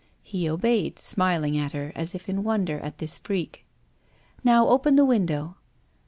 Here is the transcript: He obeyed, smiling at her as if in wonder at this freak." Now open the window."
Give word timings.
He 0.23 0.49
obeyed, 0.49 0.97
smiling 0.97 1.55
at 1.59 1.73
her 1.73 1.91
as 1.93 2.15
if 2.15 2.27
in 2.27 2.43
wonder 2.43 2.79
at 2.79 2.97
this 2.97 3.19
freak." 3.19 3.65
Now 4.43 4.67
open 4.67 4.95
the 4.95 5.05
window." 5.05 5.57